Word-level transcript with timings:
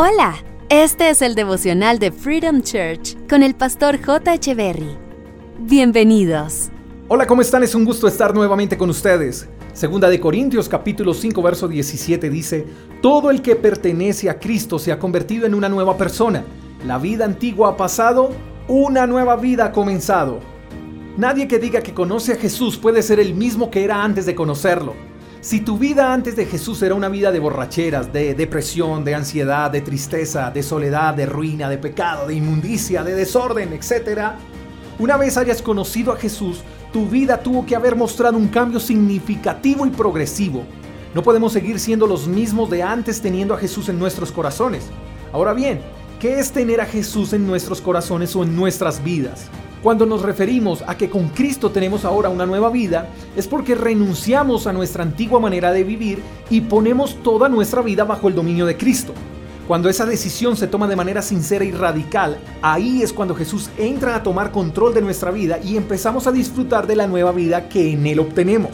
Hola, 0.00 0.36
este 0.68 1.10
es 1.10 1.22
el 1.22 1.34
devocional 1.34 1.98
de 1.98 2.12
Freedom 2.12 2.62
Church 2.62 3.16
con 3.28 3.42
el 3.42 3.56
pastor 3.56 4.00
J. 4.00 4.54
Berry. 4.54 4.96
Bienvenidos. 5.58 6.68
Hola, 7.08 7.26
¿cómo 7.26 7.42
están? 7.42 7.64
Es 7.64 7.74
un 7.74 7.84
gusto 7.84 8.06
estar 8.06 8.32
nuevamente 8.32 8.78
con 8.78 8.90
ustedes. 8.90 9.48
Segunda 9.72 10.08
de 10.08 10.20
Corintios 10.20 10.68
capítulo 10.68 11.12
5 11.12 11.42
verso 11.42 11.66
17 11.66 12.30
dice, 12.30 12.64
Todo 13.02 13.32
el 13.32 13.42
que 13.42 13.56
pertenece 13.56 14.30
a 14.30 14.38
Cristo 14.38 14.78
se 14.78 14.92
ha 14.92 15.00
convertido 15.00 15.46
en 15.46 15.54
una 15.54 15.68
nueva 15.68 15.96
persona. 15.96 16.44
La 16.86 16.98
vida 16.98 17.24
antigua 17.24 17.70
ha 17.70 17.76
pasado, 17.76 18.30
una 18.68 19.04
nueva 19.04 19.34
vida 19.34 19.64
ha 19.64 19.72
comenzado. 19.72 20.38
Nadie 21.16 21.48
que 21.48 21.58
diga 21.58 21.80
que 21.80 21.92
conoce 21.92 22.34
a 22.34 22.36
Jesús 22.36 22.76
puede 22.76 23.02
ser 23.02 23.18
el 23.18 23.34
mismo 23.34 23.68
que 23.68 23.82
era 23.82 24.04
antes 24.04 24.26
de 24.26 24.36
conocerlo. 24.36 25.07
Si 25.40 25.60
tu 25.60 25.78
vida 25.78 26.12
antes 26.12 26.34
de 26.34 26.46
Jesús 26.46 26.82
era 26.82 26.96
una 26.96 27.08
vida 27.08 27.30
de 27.30 27.38
borracheras, 27.38 28.12
de 28.12 28.34
depresión, 28.34 29.04
de 29.04 29.14
ansiedad, 29.14 29.70
de 29.70 29.82
tristeza, 29.82 30.50
de 30.50 30.64
soledad, 30.64 31.14
de 31.14 31.26
ruina, 31.26 31.70
de 31.70 31.78
pecado, 31.78 32.26
de 32.26 32.34
inmundicia, 32.34 33.04
de 33.04 33.14
desorden, 33.14 33.72
etc., 33.72 34.32
una 34.98 35.16
vez 35.16 35.36
hayas 35.36 35.62
conocido 35.62 36.12
a 36.12 36.16
Jesús, 36.16 36.62
tu 36.92 37.06
vida 37.06 37.40
tuvo 37.40 37.64
que 37.64 37.76
haber 37.76 37.94
mostrado 37.94 38.36
un 38.36 38.48
cambio 38.48 38.80
significativo 38.80 39.86
y 39.86 39.90
progresivo. 39.90 40.64
No 41.14 41.22
podemos 41.22 41.52
seguir 41.52 41.78
siendo 41.78 42.08
los 42.08 42.26
mismos 42.26 42.68
de 42.68 42.82
antes 42.82 43.22
teniendo 43.22 43.54
a 43.54 43.58
Jesús 43.58 43.88
en 43.88 43.98
nuestros 43.98 44.32
corazones. 44.32 44.88
Ahora 45.32 45.52
bien, 45.52 45.80
¿qué 46.18 46.40
es 46.40 46.50
tener 46.50 46.80
a 46.80 46.86
Jesús 46.86 47.32
en 47.32 47.46
nuestros 47.46 47.80
corazones 47.80 48.34
o 48.34 48.42
en 48.42 48.56
nuestras 48.56 49.02
vidas? 49.02 49.46
Cuando 49.82 50.04
nos 50.04 50.22
referimos 50.22 50.82
a 50.86 50.96
que 50.96 51.08
con 51.08 51.28
Cristo 51.28 51.70
tenemos 51.70 52.04
ahora 52.04 52.28
una 52.28 52.46
nueva 52.46 52.70
vida, 52.70 53.08
es 53.36 53.46
porque 53.46 53.76
renunciamos 53.76 54.66
a 54.66 54.72
nuestra 54.72 55.04
antigua 55.04 55.38
manera 55.38 55.72
de 55.72 55.84
vivir 55.84 56.20
y 56.50 56.62
ponemos 56.62 57.22
toda 57.22 57.48
nuestra 57.48 57.82
vida 57.82 58.04
bajo 58.04 58.28
el 58.28 58.34
dominio 58.34 58.66
de 58.66 58.76
Cristo. 58.76 59.12
Cuando 59.68 59.88
esa 59.88 60.06
decisión 60.06 60.56
se 60.56 60.66
toma 60.66 60.88
de 60.88 60.96
manera 60.96 61.22
sincera 61.22 61.64
y 61.64 61.70
radical, 61.70 62.38
ahí 62.62 63.02
es 63.02 63.12
cuando 63.12 63.36
Jesús 63.36 63.70
entra 63.76 64.16
a 64.16 64.22
tomar 64.22 64.50
control 64.50 64.94
de 64.94 65.02
nuestra 65.02 65.30
vida 65.30 65.58
y 65.62 65.76
empezamos 65.76 66.26
a 66.26 66.32
disfrutar 66.32 66.86
de 66.86 66.96
la 66.96 67.06
nueva 67.06 67.30
vida 67.32 67.68
que 67.68 67.92
en 67.92 68.06
Él 68.06 68.18
obtenemos. 68.18 68.72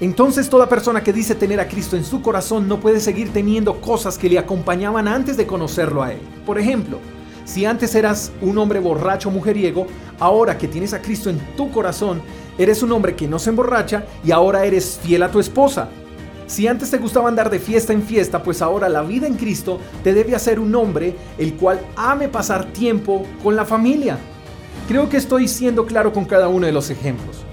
Entonces 0.00 0.50
toda 0.50 0.68
persona 0.68 1.02
que 1.02 1.12
dice 1.12 1.34
tener 1.34 1.58
a 1.58 1.68
Cristo 1.68 1.96
en 1.96 2.04
su 2.04 2.20
corazón 2.20 2.68
no 2.68 2.80
puede 2.80 3.00
seguir 3.00 3.32
teniendo 3.32 3.80
cosas 3.80 4.18
que 4.18 4.28
le 4.28 4.38
acompañaban 4.38 5.08
antes 5.08 5.38
de 5.38 5.46
conocerlo 5.46 6.02
a 6.02 6.12
Él. 6.12 6.20
Por 6.44 6.58
ejemplo, 6.58 6.98
si 7.46 7.64
antes 7.64 7.94
eras 7.94 8.30
un 8.42 8.58
hombre 8.58 8.78
borracho 8.78 9.30
mujeriego, 9.30 9.86
ahora 10.20 10.58
que 10.58 10.68
tienes 10.68 10.92
a 10.92 11.00
Cristo 11.00 11.30
en 11.30 11.38
tu 11.56 11.70
corazón, 11.70 12.20
eres 12.58 12.82
un 12.82 12.92
hombre 12.92 13.16
que 13.16 13.26
no 13.26 13.38
se 13.38 13.50
emborracha 13.50 14.04
y 14.22 14.32
ahora 14.32 14.66
eres 14.66 15.00
fiel 15.02 15.22
a 15.22 15.30
tu 15.30 15.40
esposa. 15.40 15.88
Si 16.46 16.66
antes 16.66 16.90
te 16.90 16.98
gustaba 16.98 17.28
andar 17.28 17.48
de 17.48 17.58
fiesta 17.58 17.92
en 17.92 18.02
fiesta, 18.02 18.42
pues 18.42 18.60
ahora 18.60 18.88
la 18.88 19.02
vida 19.02 19.26
en 19.26 19.34
Cristo 19.34 19.80
te 20.04 20.12
debe 20.12 20.34
hacer 20.34 20.60
un 20.60 20.74
hombre 20.74 21.16
el 21.38 21.54
cual 21.54 21.80
ame 21.96 22.28
pasar 22.28 22.66
tiempo 22.66 23.24
con 23.42 23.56
la 23.56 23.64
familia. 23.64 24.18
Creo 24.86 25.08
que 25.08 25.16
estoy 25.16 25.48
siendo 25.48 25.86
claro 25.86 26.12
con 26.12 26.26
cada 26.26 26.48
uno 26.48 26.66
de 26.66 26.72
los 26.72 26.90
ejemplos. 26.90 27.46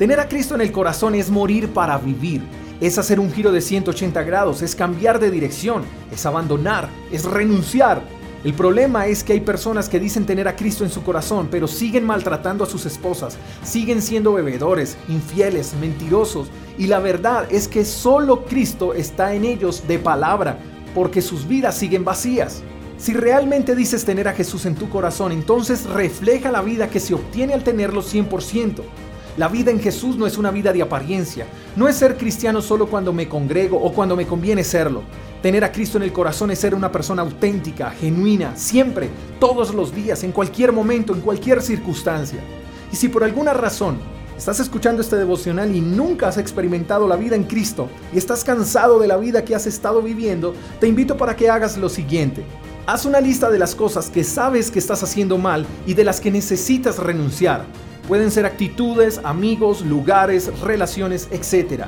Tener 0.00 0.18
a 0.18 0.30
Cristo 0.30 0.54
en 0.54 0.62
el 0.62 0.72
corazón 0.72 1.14
es 1.14 1.28
morir 1.28 1.74
para 1.74 1.98
vivir, 1.98 2.40
es 2.80 2.96
hacer 2.96 3.20
un 3.20 3.30
giro 3.30 3.52
de 3.52 3.60
180 3.60 4.22
grados, 4.22 4.62
es 4.62 4.74
cambiar 4.74 5.20
de 5.20 5.30
dirección, 5.30 5.82
es 6.10 6.24
abandonar, 6.24 6.88
es 7.12 7.26
renunciar, 7.26 8.00
el 8.42 8.54
problema 8.54 9.08
es 9.08 9.22
que 9.22 9.34
hay 9.34 9.40
personas 9.40 9.90
que 9.90 10.00
dicen 10.00 10.24
tener 10.24 10.48
a 10.48 10.56
Cristo 10.56 10.84
en 10.84 10.90
su 10.90 11.02
corazón, 11.02 11.48
pero 11.50 11.68
siguen 11.68 12.06
maltratando 12.06 12.64
a 12.64 12.66
sus 12.66 12.86
esposas, 12.86 13.36
siguen 13.62 14.00
siendo 14.00 14.32
bebedores, 14.32 14.96
infieles, 15.10 15.74
mentirosos, 15.78 16.48
y 16.78 16.86
la 16.86 16.98
verdad 16.98 17.46
es 17.50 17.68
que 17.68 17.84
solo 17.84 18.46
Cristo 18.46 18.94
está 18.94 19.34
en 19.34 19.44
ellos 19.44 19.86
de 19.86 19.98
palabra, 19.98 20.60
porque 20.94 21.20
sus 21.20 21.46
vidas 21.46 21.76
siguen 21.76 22.06
vacías. 22.06 22.62
Si 22.96 23.12
realmente 23.12 23.76
dices 23.76 24.06
tener 24.06 24.28
a 24.28 24.32
Jesús 24.32 24.64
en 24.64 24.76
tu 24.76 24.88
corazón, 24.88 25.30
entonces 25.30 25.84
refleja 25.84 26.50
la 26.50 26.62
vida 26.62 26.88
que 26.88 27.00
se 27.00 27.12
obtiene 27.12 27.52
al 27.52 27.64
tenerlo 27.64 28.00
100%. 28.00 28.80
La 29.40 29.48
vida 29.48 29.70
en 29.70 29.80
Jesús 29.80 30.18
no 30.18 30.26
es 30.26 30.36
una 30.36 30.50
vida 30.50 30.70
de 30.70 30.82
apariencia, 30.82 31.46
no 31.74 31.88
es 31.88 31.96
ser 31.96 32.18
cristiano 32.18 32.60
solo 32.60 32.90
cuando 32.90 33.10
me 33.10 33.26
congrego 33.26 33.78
o 33.78 33.90
cuando 33.90 34.14
me 34.14 34.26
conviene 34.26 34.62
serlo. 34.62 35.00
Tener 35.40 35.64
a 35.64 35.72
Cristo 35.72 35.96
en 35.96 36.04
el 36.04 36.12
corazón 36.12 36.50
es 36.50 36.58
ser 36.58 36.74
una 36.74 36.92
persona 36.92 37.22
auténtica, 37.22 37.90
genuina, 37.90 38.54
siempre, 38.54 39.08
todos 39.38 39.72
los 39.72 39.94
días, 39.94 40.24
en 40.24 40.32
cualquier 40.32 40.72
momento, 40.72 41.14
en 41.14 41.22
cualquier 41.22 41.62
circunstancia. 41.62 42.38
Y 42.92 42.96
si 42.96 43.08
por 43.08 43.24
alguna 43.24 43.54
razón 43.54 43.96
estás 44.36 44.60
escuchando 44.60 45.00
este 45.00 45.16
devocional 45.16 45.74
y 45.74 45.80
nunca 45.80 46.28
has 46.28 46.36
experimentado 46.36 47.08
la 47.08 47.16
vida 47.16 47.34
en 47.34 47.44
Cristo 47.44 47.88
y 48.12 48.18
estás 48.18 48.44
cansado 48.44 48.98
de 48.98 49.08
la 49.08 49.16
vida 49.16 49.42
que 49.42 49.54
has 49.54 49.66
estado 49.66 50.02
viviendo, 50.02 50.54
te 50.80 50.86
invito 50.86 51.16
para 51.16 51.34
que 51.34 51.48
hagas 51.48 51.78
lo 51.78 51.88
siguiente. 51.88 52.44
Haz 52.86 53.06
una 53.06 53.22
lista 53.22 53.48
de 53.48 53.58
las 53.58 53.74
cosas 53.74 54.10
que 54.10 54.22
sabes 54.22 54.70
que 54.70 54.78
estás 54.78 55.02
haciendo 55.02 55.38
mal 55.38 55.64
y 55.86 55.94
de 55.94 56.04
las 56.04 56.20
que 56.20 56.30
necesitas 56.30 56.98
renunciar. 56.98 57.64
Pueden 58.10 58.32
ser 58.32 58.44
actitudes, 58.44 59.20
amigos, 59.22 59.82
lugares, 59.82 60.50
relaciones, 60.62 61.28
etc. 61.30 61.84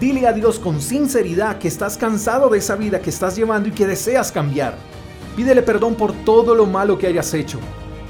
Dile 0.00 0.26
a 0.26 0.32
Dios 0.32 0.58
con 0.58 0.80
sinceridad 0.80 1.58
que 1.58 1.68
estás 1.68 1.98
cansado 1.98 2.48
de 2.48 2.56
esa 2.56 2.74
vida 2.74 3.02
que 3.02 3.10
estás 3.10 3.36
llevando 3.36 3.68
y 3.68 3.72
que 3.72 3.86
deseas 3.86 4.32
cambiar. 4.32 4.78
Pídele 5.36 5.60
perdón 5.60 5.94
por 5.94 6.14
todo 6.24 6.54
lo 6.54 6.64
malo 6.64 6.96
que 6.96 7.06
hayas 7.06 7.34
hecho. 7.34 7.58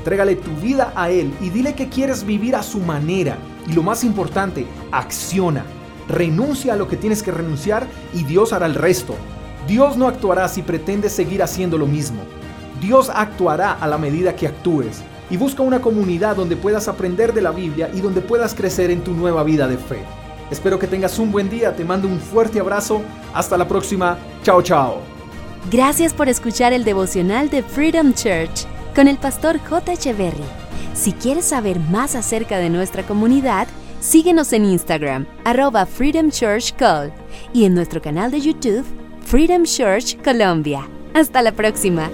Trégale 0.04 0.36
tu 0.36 0.52
vida 0.62 0.92
a 0.94 1.10
Él 1.10 1.34
y 1.40 1.50
dile 1.50 1.74
que 1.74 1.88
quieres 1.88 2.22
vivir 2.22 2.54
a 2.54 2.62
su 2.62 2.78
manera. 2.78 3.36
Y 3.66 3.72
lo 3.72 3.82
más 3.82 4.04
importante, 4.04 4.64
acciona. 4.92 5.64
Renuncia 6.06 6.74
a 6.74 6.76
lo 6.76 6.86
que 6.86 6.96
tienes 6.96 7.24
que 7.24 7.32
renunciar 7.32 7.88
y 8.14 8.22
Dios 8.22 8.52
hará 8.52 8.66
el 8.66 8.76
resto. 8.76 9.16
Dios 9.66 9.96
no 9.96 10.06
actuará 10.06 10.46
si 10.46 10.62
pretendes 10.62 11.10
seguir 11.10 11.42
haciendo 11.42 11.76
lo 11.76 11.88
mismo. 11.88 12.20
Dios 12.80 13.10
actuará 13.12 13.72
a 13.72 13.88
la 13.88 13.98
medida 13.98 14.36
que 14.36 14.46
actúes. 14.46 15.02
Y 15.30 15.36
busca 15.36 15.62
una 15.62 15.80
comunidad 15.80 16.36
donde 16.36 16.56
puedas 16.56 16.88
aprender 16.88 17.32
de 17.34 17.42
la 17.42 17.50
Biblia 17.50 17.90
y 17.94 18.00
donde 18.00 18.20
puedas 18.20 18.54
crecer 18.54 18.90
en 18.90 19.02
tu 19.02 19.12
nueva 19.12 19.42
vida 19.42 19.68
de 19.68 19.76
fe. 19.76 20.02
Espero 20.50 20.78
que 20.78 20.86
tengas 20.86 21.18
un 21.18 21.30
buen 21.30 21.50
día, 21.50 21.76
te 21.76 21.84
mando 21.84 22.08
un 22.08 22.18
fuerte 22.18 22.60
abrazo, 22.60 23.02
hasta 23.34 23.58
la 23.58 23.68
próxima, 23.68 24.16
chao 24.42 24.62
chao. 24.62 25.18
Gracias 25.70 26.14
por 26.14 26.28
escuchar 26.28 26.72
el 26.72 26.84
devocional 26.84 27.50
de 27.50 27.62
Freedom 27.62 28.14
Church 28.14 28.66
con 28.94 29.06
el 29.06 29.18
pastor 29.18 29.58
J. 29.58 29.92
Echeverry. 29.92 30.44
Si 30.94 31.12
quieres 31.12 31.44
saber 31.44 31.78
más 31.78 32.14
acerca 32.14 32.58
de 32.58 32.70
nuestra 32.70 33.02
comunidad, 33.02 33.68
síguenos 34.00 34.52
en 34.52 34.64
Instagram, 34.64 35.26
arroba 35.44 35.84
Freedom 35.84 36.30
Church 36.30 36.74
Call, 36.76 37.12
y 37.52 37.64
en 37.64 37.74
nuestro 37.74 38.00
canal 38.00 38.30
de 38.30 38.40
YouTube, 38.40 38.84
Freedom 39.24 39.64
Church 39.64 40.16
Colombia. 40.22 40.88
Hasta 41.14 41.42
la 41.42 41.52
próxima. 41.52 42.08